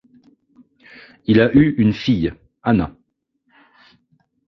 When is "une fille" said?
1.77-2.33